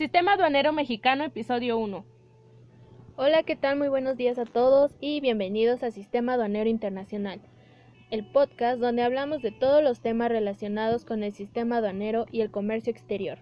[0.00, 2.06] Sistema Aduanero Mexicano, episodio 1.
[3.16, 3.76] Hola, ¿qué tal?
[3.76, 7.42] Muy buenos días a todos y bienvenidos a Sistema Aduanero Internacional,
[8.10, 12.50] el podcast donde hablamos de todos los temas relacionados con el sistema aduanero y el
[12.50, 13.40] comercio exterior.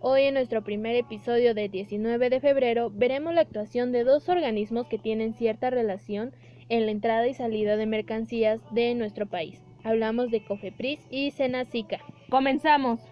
[0.00, 4.86] Hoy en nuestro primer episodio del 19 de febrero veremos la actuación de dos organismos
[4.86, 6.32] que tienen cierta relación
[6.70, 9.60] en la entrada y salida de mercancías de nuestro país.
[9.84, 11.98] Hablamos de COFEPRIS y Senacica.
[12.30, 13.11] Comenzamos.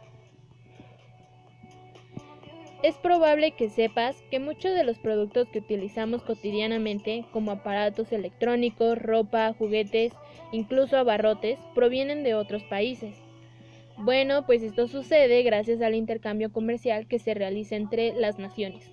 [2.82, 8.96] Es probable que sepas que muchos de los productos que utilizamos cotidianamente, como aparatos electrónicos,
[8.96, 10.14] ropa, juguetes,
[10.50, 13.16] incluso abarrotes, provienen de otros países.
[13.98, 18.90] Bueno, pues esto sucede gracias al intercambio comercial que se realiza entre las naciones.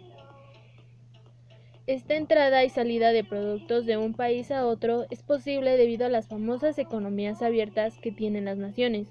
[1.85, 6.09] Esta entrada y salida de productos de un país a otro es posible debido a
[6.09, 9.07] las famosas economías abiertas que tienen las naciones.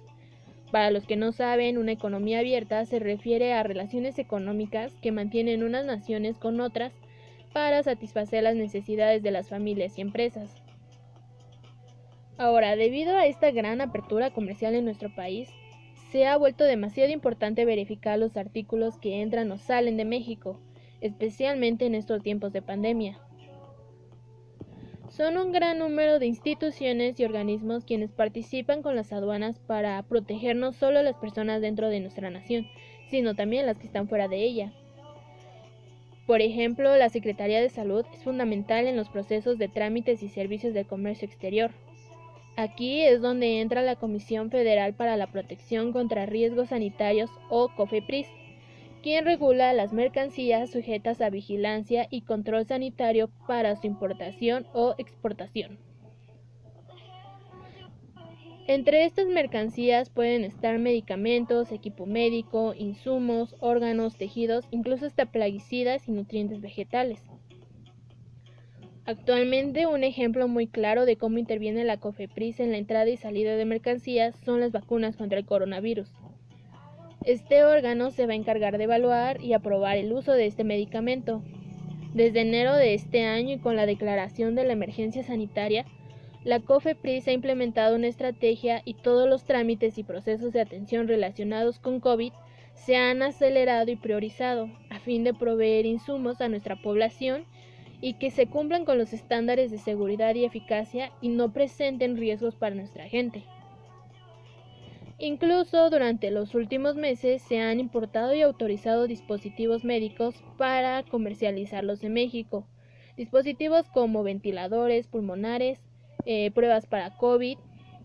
[0.77, 5.63] Para los que no saben, una economía abierta se refiere a relaciones económicas que mantienen
[5.63, 6.93] unas naciones con otras
[7.55, 10.55] para satisfacer las necesidades de las familias y empresas.
[12.37, 15.49] Ahora, debido a esta gran apertura comercial en nuestro país,
[16.13, 20.61] se ha vuelto demasiado importante verificar los artículos que entran o salen de México,
[21.01, 23.19] especialmente en estos tiempos de pandemia.
[25.17, 30.57] Son un gran número de instituciones y organismos quienes participan con las aduanas para proteger
[30.57, 32.67] no solo a las personas dentro de nuestra nación,
[33.09, 34.75] sino también las que están fuera de ella.
[36.27, 40.75] Por ejemplo, la Secretaría de Salud es fundamental en los procesos de trámites y servicios
[40.75, 41.71] de comercio exterior.
[42.59, 48.27] Aquí es donde entra la Comisión Federal para la Protección contra Riesgos Sanitarios o COFEPRIS,
[49.07, 55.79] quien regula las mercancías sujetas a vigilancia y control sanitario para su importación o exportación.
[58.67, 66.11] Entre estas mercancías pueden estar medicamentos, equipo médico, insumos, órganos, tejidos, incluso hasta plaguicidas y
[66.11, 67.23] nutrientes vegetales.
[69.05, 73.55] Actualmente un ejemplo muy claro de cómo interviene la COFEPRIS en la entrada y salida
[73.55, 76.11] de mercancías son las vacunas contra el coronavirus.
[77.27, 81.43] Este órgano se va a encargar de evaluar y aprobar el uso de este medicamento.
[82.15, 85.85] Desde enero de este año y con la declaración de la emergencia sanitaria,
[86.45, 91.81] la COFEPRIS ha implementado una estrategia y todos los trámites y procesos de atención relacionados
[91.81, 92.33] con COVID
[92.75, 97.45] se han acelerado y priorizado a fin de proveer insumos a nuestra población
[98.01, 102.55] y que se cumplan con los estándares de seguridad y eficacia y no presenten riesgos
[102.55, 103.43] para nuestra gente.
[105.19, 112.13] Incluso durante los últimos meses se han importado y autorizado dispositivos médicos para comercializarlos en
[112.13, 112.67] México.
[113.17, 115.81] Dispositivos como ventiladores pulmonares,
[116.27, 117.57] eh, pruebas para COVID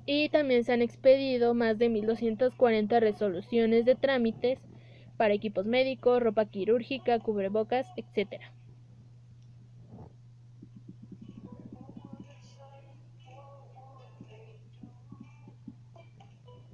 [0.06, 4.60] y también se han expedido más de 1.240 resoluciones de trámites
[5.18, 8.42] para equipos médicos, ropa quirúrgica, cubrebocas, etc.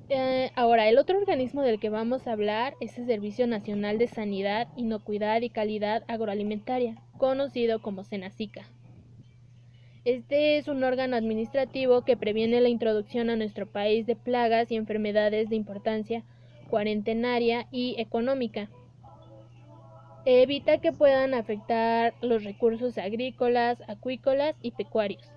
[0.10, 4.08] Eh, ahora, el otro organismo del que vamos a hablar es el Servicio Nacional de
[4.08, 8.66] Sanidad, Inocuidad y Calidad Agroalimentaria, conocido como SENACICA.
[10.06, 14.78] Este es un órgano administrativo que previene la introducción a nuestro país de plagas y
[14.78, 16.24] enfermedades de importancia
[16.70, 18.70] cuarentenaria y económica.
[20.24, 25.37] Evita que puedan afectar los recursos agrícolas, acuícolas y pecuarios.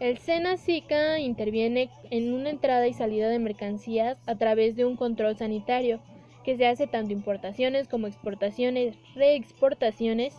[0.00, 5.36] El SENA-SICA interviene en una entrada y salida de mercancías a través de un control
[5.36, 6.00] sanitario
[6.42, 10.34] que se hace tanto importaciones como exportaciones, reexportaciones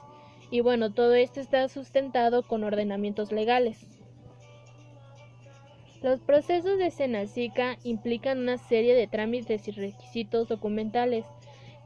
[0.49, 3.85] y bueno, todo esto está sustentado con ordenamientos legales.
[6.01, 11.23] Los procesos de SENA-SICA implican una serie de trámites y requisitos documentales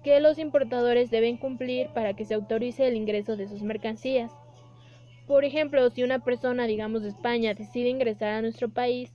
[0.02, 4.32] que los importadores deben cumplir para que se autorice el ingreso de sus mercancías.
[5.28, 9.12] Por ejemplo, si una persona, digamos de España, decide ingresar a nuestro país,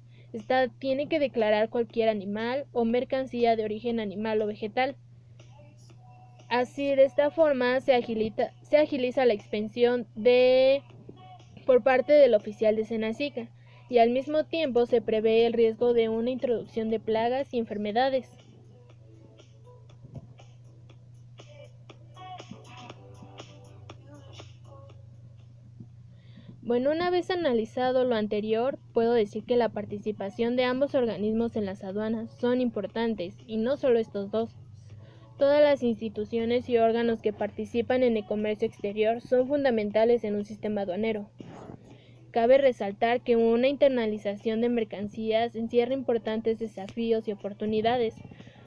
[0.78, 4.96] tiene que declarar cualquier animal o mercancía de origen animal o vegetal.
[6.48, 7.92] Así, de esta forma, se,
[8.62, 10.82] se agiliza la expensión de
[11.64, 13.48] por parte del oficial de Senacica
[13.88, 18.28] y al mismo tiempo se prevé el riesgo de una introducción de plagas y enfermedades.
[26.70, 31.66] Bueno, una vez analizado lo anterior, puedo decir que la participación de ambos organismos en
[31.66, 34.50] las aduanas son importantes, y no solo estos dos.
[35.36, 40.44] Todas las instituciones y órganos que participan en el comercio exterior son fundamentales en un
[40.44, 41.28] sistema aduanero.
[42.30, 48.14] Cabe resaltar que una internalización de mercancías encierra importantes desafíos y oportunidades,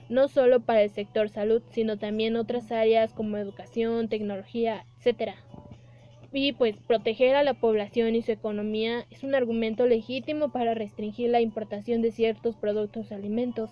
[0.09, 5.35] no solo para el sector salud, sino también otras áreas como educación, tecnología, etc.
[6.35, 11.29] Y pues proteger a la población y su economía es un argumento legítimo para restringir
[11.29, 13.69] la importación de ciertos productos o alimentos.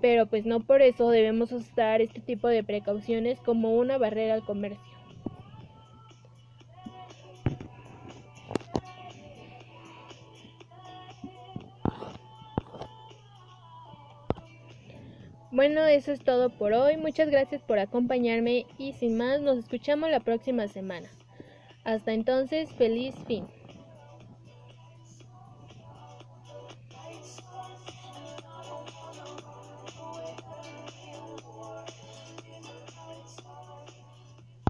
[0.00, 4.44] Pero pues no por eso debemos usar este tipo de precauciones como una barrera al
[4.44, 4.82] comercio.
[15.52, 16.96] Bueno, eso es todo por hoy.
[16.96, 21.08] Muchas gracias por acompañarme y sin más nos escuchamos la próxima semana.
[21.90, 23.50] Hasta entonces, feliz fin.